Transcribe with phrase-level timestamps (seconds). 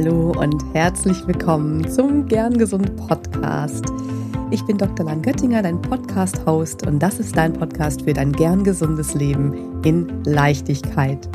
[0.00, 3.84] Hallo und herzlich willkommen zum Gern Gesund Podcast.
[4.52, 5.04] Ich bin Dr.
[5.04, 10.22] Lan Göttinger, dein Podcast-Host und das ist dein Podcast für dein gern gesundes Leben in
[10.22, 11.28] Leichtigkeit.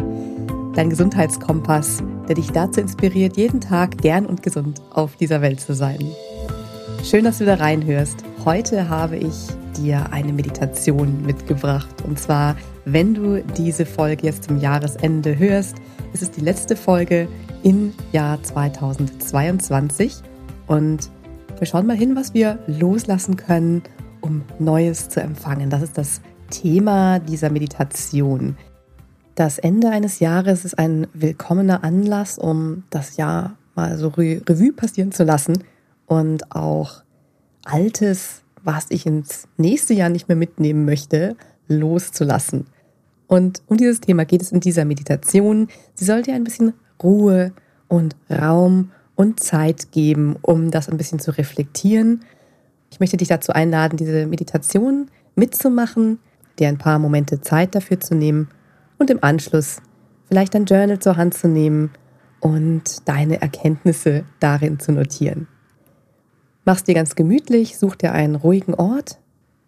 [0.76, 5.74] Dein Gesundheitskompass, der dich dazu inspiriert, jeden Tag gern und gesund auf dieser Welt zu
[5.74, 6.00] sein.
[7.04, 8.24] Schön, dass du da reinhörst.
[8.46, 11.94] Heute habe ich dir eine Meditation mitgebracht.
[12.08, 12.56] Und zwar,
[12.86, 15.76] wenn du diese Folge jetzt zum Jahresende hörst,
[16.14, 17.28] ist es die letzte Folge
[17.64, 20.22] im Jahr 2022.
[20.68, 21.10] Und
[21.58, 23.82] wir schauen mal hin, was wir loslassen können,
[24.22, 25.70] um Neues zu empfangen.
[25.70, 28.56] Das ist das Thema dieser Meditation.
[29.36, 35.12] Das Ende eines Jahres ist ein willkommener Anlass, um das Jahr mal so Revue passieren
[35.12, 35.64] zu lassen
[36.06, 37.02] und auch
[37.66, 41.36] Altes was ich ins nächste Jahr nicht mehr mitnehmen möchte,
[41.68, 42.66] loszulassen.
[43.28, 45.68] Und um dieses Thema geht es in dieser Meditation.
[45.94, 47.54] Sie soll dir ein bisschen Ruhe
[47.88, 52.24] und Raum und Zeit geben, um das ein bisschen zu reflektieren.
[52.92, 56.20] Ich möchte dich dazu einladen, diese Meditation mitzumachen,
[56.60, 58.50] dir ein paar Momente Zeit dafür zu nehmen
[58.98, 59.82] und im Anschluss
[60.28, 61.92] vielleicht ein Journal zur Hand zu nehmen
[62.40, 65.48] und deine Erkenntnisse darin zu notieren.
[66.66, 69.20] Mach's dir ganz gemütlich, such dir einen ruhigen Ort,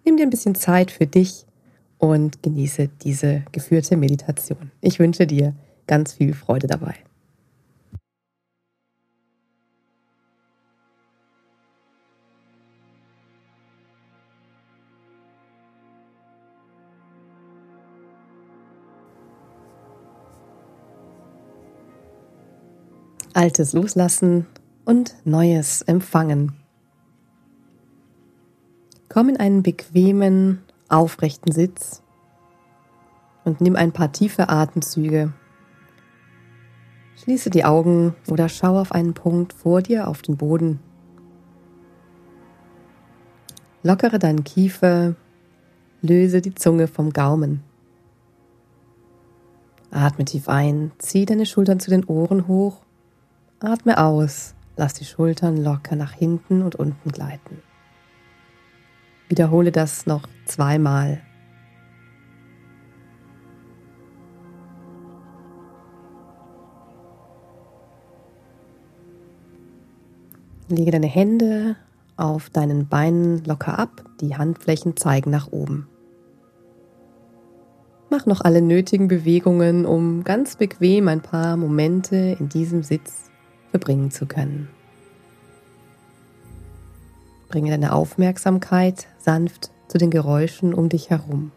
[0.05, 1.45] nimm dir ein bisschen Zeit für dich
[1.97, 4.71] und genieße diese geführte Meditation.
[4.81, 5.55] Ich wünsche dir
[5.87, 6.95] ganz viel Freude dabei.
[23.35, 24.47] Altes loslassen
[24.85, 26.53] und Neues empfangen.
[29.09, 32.01] Komm in einen bequemen, aufrechten Sitz
[33.43, 35.33] und nimm ein paar tiefe Atemzüge.
[37.17, 40.79] Schließe die Augen oder schau auf einen Punkt vor dir auf den Boden.
[43.83, 45.15] Lockere deinen Kiefer,
[46.01, 47.63] löse die Zunge vom Gaumen.
[49.91, 52.84] Atme tief ein, zieh deine Schultern zu den Ohren hoch,
[53.65, 57.61] atme aus, lass die Schultern locker nach hinten und unten gleiten.
[59.29, 61.21] Wiederhole das noch zweimal.
[70.67, 71.75] Lege deine Hände
[72.17, 75.87] auf deinen Beinen locker ab, die Handflächen zeigen nach oben.
[78.09, 83.31] Mach noch alle nötigen Bewegungen, um ganz bequem ein paar Momente in diesem Sitz
[83.75, 84.69] verbringen zu können.
[87.49, 91.51] Bringe deine Aufmerksamkeit sanft zu den Geräuschen um dich herum.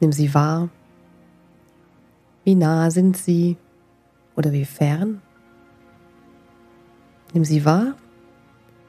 [0.00, 0.70] Nimm sie wahr.
[2.42, 3.56] Wie nah sind sie
[4.34, 5.22] oder wie fern?
[7.32, 7.94] Nimm sie wahr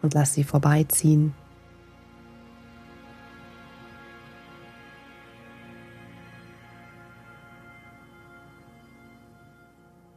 [0.02, 1.36] und lass sie vorbeiziehen.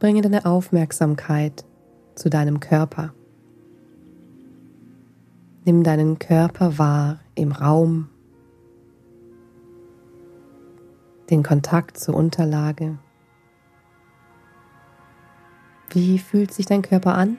[0.01, 1.63] Bringe deine Aufmerksamkeit
[2.15, 3.13] zu deinem Körper.
[5.63, 8.09] Nimm deinen Körper wahr im Raum,
[11.29, 12.97] den Kontakt zur Unterlage.
[15.91, 17.37] Wie fühlt sich dein Körper an?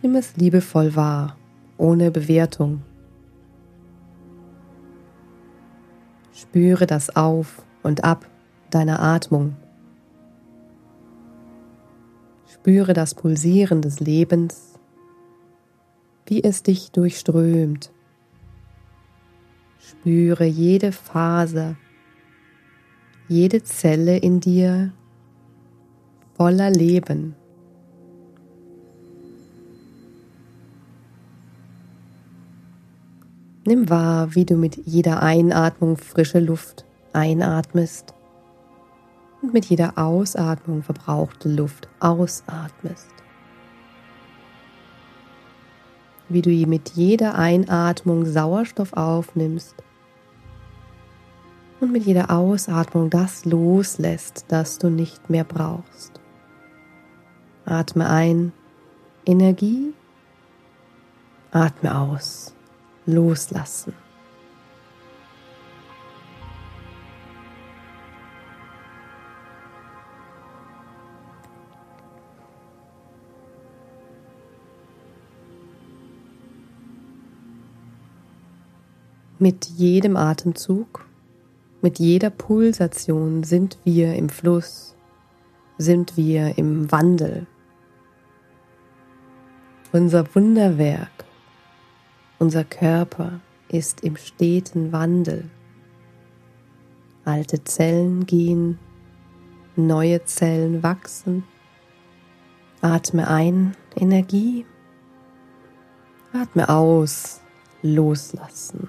[0.00, 1.36] Nimm es liebevoll wahr,
[1.76, 2.82] ohne Bewertung.
[6.32, 8.30] Spüre das Auf und Ab
[8.70, 9.56] deiner Atmung.
[12.64, 14.74] Spüre das Pulsieren des Lebens
[16.26, 17.90] wie es dich durchströmt.
[19.78, 21.76] Spüre jede Faser,
[23.28, 24.92] jede Zelle in dir
[26.36, 27.34] voller Leben.
[33.66, 38.14] Nimm wahr, wie du mit jeder Einatmung frische Luft einatmest
[39.44, 43.14] und mit jeder Ausatmung verbrauchte Luft ausatmest
[46.28, 49.74] wie du mit jeder Einatmung Sauerstoff aufnimmst
[51.80, 56.20] und mit jeder Ausatmung das loslässt, das du nicht mehr brauchst.
[57.66, 58.52] Atme ein,
[59.26, 59.92] Energie,
[61.50, 62.54] atme aus,
[63.06, 64.03] loslassen.
[79.44, 81.04] Mit jedem Atemzug,
[81.82, 84.96] mit jeder Pulsation sind wir im Fluss
[85.76, 87.46] sind wir im Wandel.
[89.92, 91.26] Unser Wunderwerk,
[92.38, 95.50] unser Körper ist im steten Wandel.
[97.26, 98.78] Alte Zellen gehen,
[99.76, 101.44] neue Zellen wachsen.
[102.80, 104.64] Atme ein, Energie.
[106.32, 107.42] Atme aus,
[107.82, 108.88] loslassen.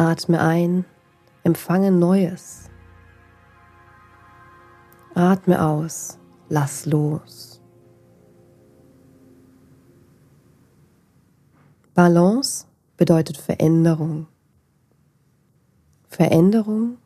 [0.00, 0.86] Atme ein,
[1.44, 2.70] empfange Neues.
[5.12, 6.18] Atme aus,
[6.48, 7.60] lass los.
[11.92, 12.64] Balance
[12.96, 14.26] bedeutet Veränderung.
[16.08, 16.96] Veränderung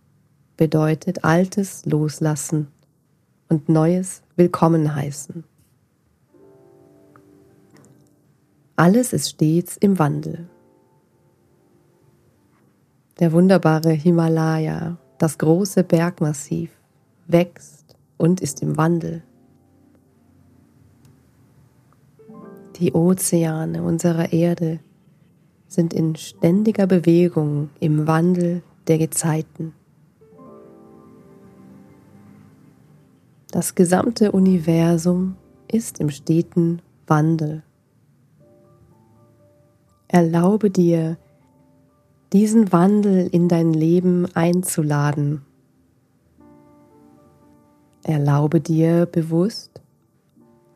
[0.56, 2.69] bedeutet Altes loslassen
[3.49, 5.43] und Neues willkommen heißen.
[8.76, 10.49] Alles ist stets im Wandel.
[13.21, 16.71] Der wunderbare Himalaya, das große Bergmassiv,
[17.29, 19.23] wächst und ist im Wandel.
[22.77, 24.81] Die Ozeane unserer Erde
[25.69, 29.75] sind in ständiger Bewegung im Wandel der Gezeiten.
[33.53, 35.37] Das gesamte Universum
[35.71, 37.63] ist im steten Wandel.
[40.09, 41.17] Erlaube dir,
[42.35, 45.43] diesen Wandel in dein Leben einzuladen.
[48.03, 49.81] Erlaube dir bewusst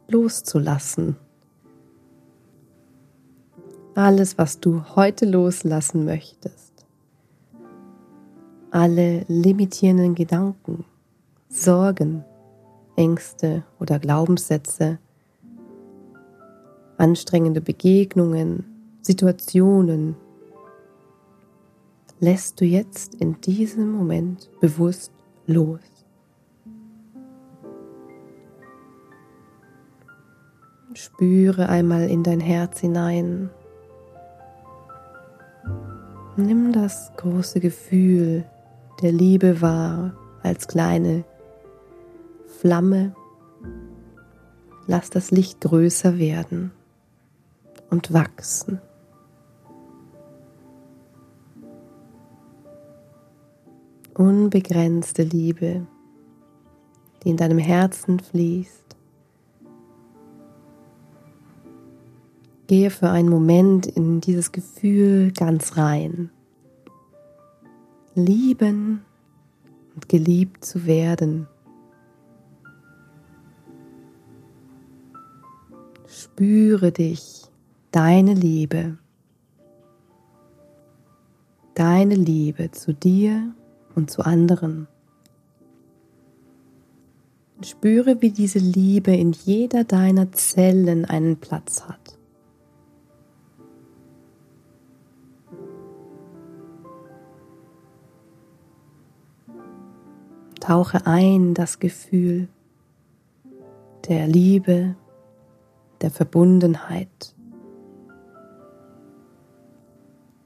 [0.07, 1.17] loszulassen.
[3.97, 6.87] Alles, was du heute loslassen möchtest.
[8.71, 10.85] Alle limitierenden Gedanken,
[11.49, 12.25] Sorgen,
[12.95, 15.01] Ängste oder Glaubenssätze,
[16.99, 18.65] anstrengende Begegnungen,
[19.03, 20.15] Situationen,
[22.21, 25.13] lässt du jetzt in diesem Moment bewusst
[25.47, 25.81] los.
[30.95, 33.51] Spüre einmal in dein Herz hinein.
[36.37, 38.45] Nimm das große Gefühl
[39.03, 41.25] der Liebe wahr als kleine
[42.47, 43.15] Flamme.
[44.87, 46.73] Lass das Licht größer werden
[47.91, 48.81] und wachsen.
[54.19, 55.87] Unbegrenzte Liebe,
[57.23, 58.97] die in deinem Herzen fließt.
[62.67, 66.31] Gehe für einen Moment in dieses Gefühl ganz rein.
[68.15, 69.05] Lieben
[69.95, 71.47] und geliebt zu werden.
[76.07, 77.45] Spüre dich,
[77.93, 78.99] deine Liebe,
[81.75, 83.55] deine Liebe zu dir
[83.99, 84.87] und zu anderen.
[87.63, 92.17] Spüre, wie diese Liebe in jeder deiner Zellen einen Platz hat.
[100.61, 102.49] Tauche ein das Gefühl
[104.09, 104.95] der Liebe,
[106.01, 107.35] der Verbundenheit.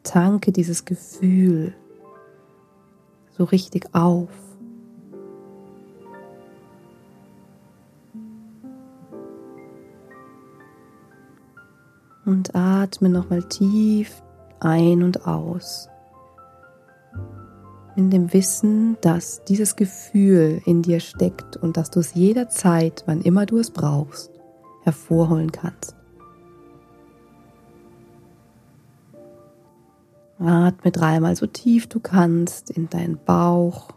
[0.03, 1.75] Tanke dieses Gefühl
[3.43, 4.29] so richtig auf.
[12.25, 14.23] Und atme nochmal tief
[14.61, 15.89] ein und aus.
[17.97, 23.23] In dem Wissen, dass dieses Gefühl in dir steckt und dass du es jederzeit, wann
[23.23, 24.31] immer du es brauchst,
[24.85, 25.97] hervorholen kannst.
[30.45, 33.89] Atme dreimal so tief du kannst in deinen Bauch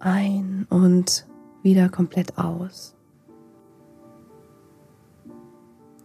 [0.00, 1.26] ein und
[1.62, 2.94] wieder komplett aus.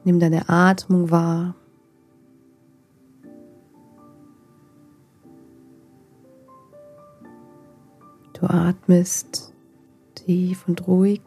[0.03, 1.55] Nimm deine Atmung wahr.
[8.33, 9.53] Du atmest
[10.15, 11.21] tief und ruhig.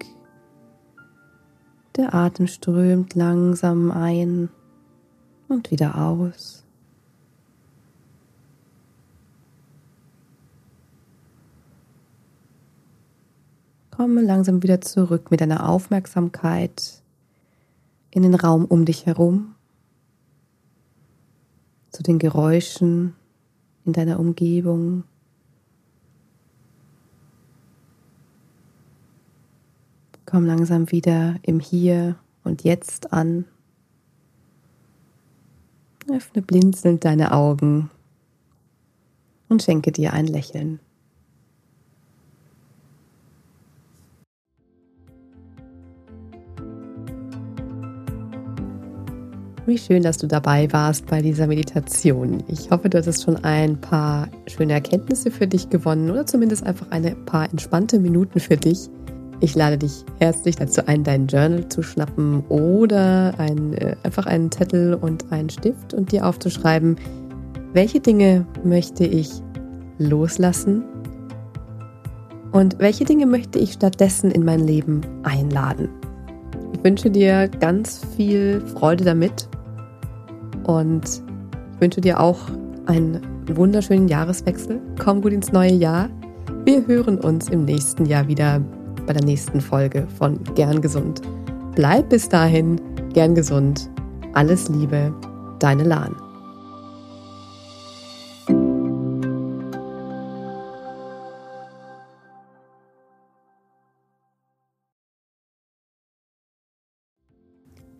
[1.96, 4.50] Der Atem strömt langsam ein
[5.48, 6.65] und wieder aus.
[13.96, 17.02] Komme langsam wieder zurück mit deiner Aufmerksamkeit
[18.10, 19.54] in den Raum um dich herum,
[21.88, 23.14] zu den Geräuschen
[23.86, 25.04] in deiner Umgebung.
[30.26, 33.46] Komm langsam wieder im Hier und Jetzt an.
[36.12, 37.90] Öffne blinzelnd deine Augen
[39.48, 40.80] und schenke dir ein Lächeln.
[49.66, 52.40] Wie schön, dass du dabei warst bei dieser Meditation.
[52.46, 56.86] Ich hoffe, du hattest schon ein paar schöne Erkenntnisse für dich gewonnen oder zumindest einfach
[56.90, 58.88] ein paar entspannte Minuten für dich.
[59.40, 64.52] Ich lade dich herzlich dazu ein, dein Journal zu schnappen oder ein, äh, einfach einen
[64.52, 66.94] Zettel und einen Stift und dir aufzuschreiben,
[67.72, 69.30] welche Dinge möchte ich
[69.98, 70.84] loslassen
[72.52, 75.88] und welche Dinge möchte ich stattdessen in mein Leben einladen.
[76.72, 79.48] Ich wünsche dir ganz viel Freude damit
[80.66, 81.22] und
[81.74, 82.38] ich wünsche dir auch
[82.86, 84.80] einen wunderschönen Jahreswechsel.
[84.98, 86.08] Komm gut ins neue Jahr.
[86.64, 88.60] Wir hören uns im nächsten Jahr wieder
[89.06, 91.22] bei der nächsten Folge von Gern Gesund.
[91.74, 92.80] Bleib bis dahin
[93.12, 93.90] gern gesund.
[94.32, 95.14] Alles Liebe,
[95.58, 96.25] deine Lahn.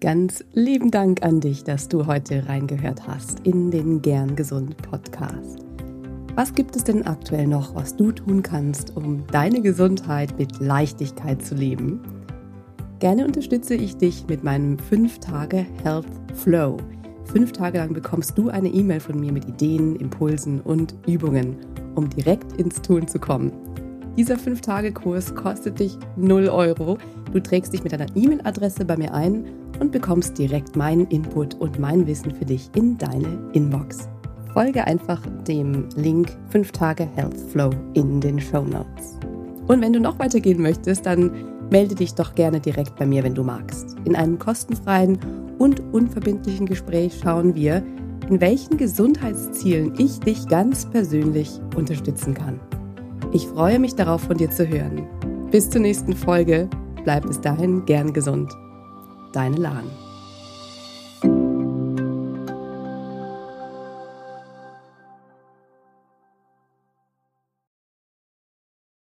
[0.07, 5.59] Ganz lieben Dank an dich, dass du heute reingehört hast in den Gern Gesund Podcast.
[6.37, 11.45] Was gibt es denn aktuell noch, was du tun kannst, um deine Gesundheit mit Leichtigkeit
[11.45, 12.01] zu leben?
[13.01, 16.77] Gerne unterstütze ich dich mit meinem 5-Tage Health Flow.
[17.25, 21.57] Fünf Tage lang bekommst du eine E-Mail von mir mit Ideen, Impulsen und Übungen,
[21.97, 23.51] um direkt ins Tun zu kommen.
[24.17, 26.97] Dieser 5-Tage-Kurs kostet dich 0 Euro.
[27.33, 29.45] Du trägst dich mit deiner E-Mail-Adresse bei mir ein
[29.81, 34.09] und bekommst direkt meinen Input und mein Wissen für dich in deine Inbox.
[34.53, 39.19] Folge einfach dem Link 5 Tage Health Flow in den Show Notes.
[39.69, 41.31] Und wenn du noch weitergehen möchtest, dann
[41.71, 43.97] melde dich doch gerne direkt bei mir, wenn du magst.
[44.05, 45.19] In einem kostenfreien
[45.59, 47.83] und unverbindlichen Gespräch schauen wir,
[48.31, 52.61] in welchen Gesundheitszielen ich dich ganz persönlich unterstützen kann.
[53.33, 55.07] Ich freue mich darauf, von dir zu hören.
[55.51, 56.69] Bis zur nächsten Folge.
[57.05, 58.51] Bleib bis dahin gern gesund
[59.33, 60.06] deine Lahn.